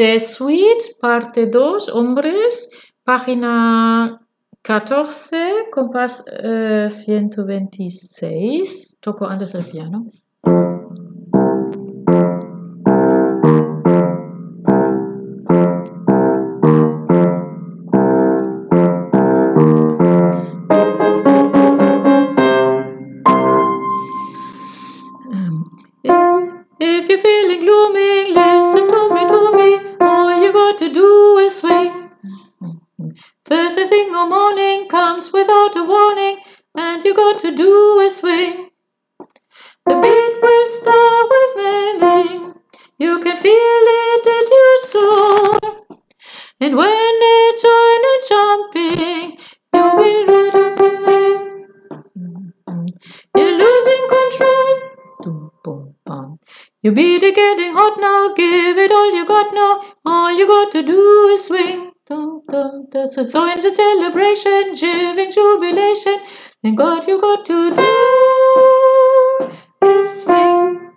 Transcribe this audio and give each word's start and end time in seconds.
Jesuit, 0.00 0.96
parte 0.98 1.44
2, 1.44 1.90
hombres, 1.90 2.70
página 3.04 4.18
14, 4.62 5.66
compás 5.70 6.24
eh, 6.42 6.86
126. 6.88 8.96
Toco 9.02 9.26
antes 9.26 9.54
el 9.54 9.62
piano. 9.62 10.06
If 26.82 27.10
you're 27.10 27.18
feeling 27.18 27.60
gloomy, 27.60 28.32
to 30.80 30.88
do 30.88 31.36
is 31.36 31.58
swing. 31.58 32.10
First 33.44 33.78
thing 33.90 34.14
or 34.14 34.26
morning 34.26 34.88
comes 34.88 35.30
without 35.30 35.76
a 35.76 35.84
warning, 35.84 36.38
and 36.74 37.04
you 37.04 37.14
got 37.14 37.38
to 37.42 37.54
do 37.54 38.00
is 38.00 38.16
swing. 38.16 38.70
The 39.86 39.96
beat 40.00 40.34
will 40.42 40.68
start 40.68 41.26
with 41.34 41.52
miming. 41.56 42.54
You 42.98 43.20
can 43.20 43.36
feel 43.36 43.84
it 44.00 44.26
in 44.36 44.46
your 44.58 44.76
soul. 44.92 45.58
And 46.60 46.74
when 46.74 47.19
You 56.82 56.92
beat 56.92 57.22
it 57.22 57.34
getting 57.34 57.74
hot 57.74 58.00
now, 58.00 58.32
give 58.34 58.78
it 58.78 58.90
all 58.90 59.14
you 59.14 59.26
got 59.26 59.52
now. 59.52 59.82
All 60.06 60.32
you 60.32 60.46
got 60.46 60.72
to 60.72 60.82
do 60.82 61.26
is 61.28 61.44
swing. 61.44 61.90
Dum, 62.08 62.40
dum, 62.50 62.86
dum. 62.90 63.06
So 63.06 63.22
join 63.22 63.60
the 63.60 63.70
celebration, 63.74 64.74
giving 64.74 65.30
jubilation. 65.30 66.20
Then 66.62 66.74
God 66.76 67.06
you 67.06 67.20
got 67.20 67.44
to 67.44 67.74
do 67.76 67.86
is 69.88 70.22
swing. 70.22 70.92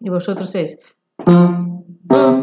Y 0.00 0.08
vosotros 0.08 0.54
es. 0.54 0.78
Bum, 1.26 1.84
bum, 2.06 2.39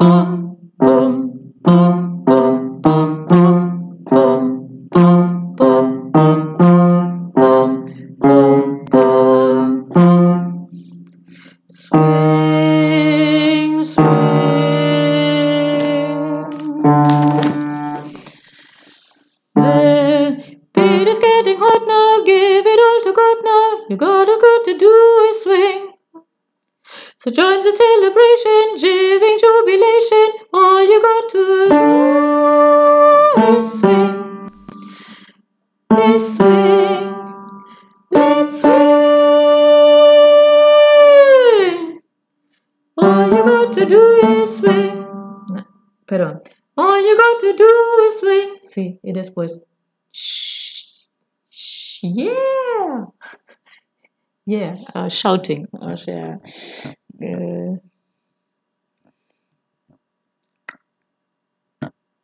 Um. 0.00 0.53
Beat 20.74 21.08
is 21.08 21.18
getting 21.18 21.58
hot 21.58 21.82
now, 21.86 22.24
give 22.24 22.66
it 22.66 22.80
all 22.86 23.00
to 23.04 23.12
God 23.12 23.38
now. 23.44 23.86
You 23.90 23.96
gotta 23.96 24.38
got 24.40 24.64
to 24.66 24.78
do 24.78 24.92
is 25.30 25.42
swing. 25.42 25.92
So 27.18 27.30
join 27.30 27.62
the 27.62 27.72
celebration, 27.72 28.76
giving 28.80 29.38
jubilation. 29.38 30.28
All 30.52 30.82
you 30.82 31.00
got 31.02 31.30
to 31.30 31.68
do 31.70 33.56
is 33.58 33.80
swing, 33.80 34.50
is 36.14 36.36
swing. 36.36 37.14
Let's 38.10 38.60
swing. 38.60 38.72
All 42.96 43.26
you 43.30 43.42
got 43.44 43.72
to 43.74 43.86
do 43.86 44.00
is 44.42 44.56
swing. 44.58 45.06
No, 45.48 45.64
perdón. 46.06 46.40
All 46.76 47.00
you 47.00 47.16
got 47.16 47.40
to 47.40 47.52
do 47.56 47.68
is 48.08 48.20
swing. 48.20 48.58
Sí, 48.62 49.00
y 49.02 49.12
después. 49.12 49.64
Shh, 50.14 51.08
sh- 51.50 52.00
yeah. 52.04 53.04
Yeah 54.46 54.76
uh, 54.94 55.08
shouting. 55.08 55.68
Or 55.72 55.92
uh, 55.92 56.36
uh 57.22 57.63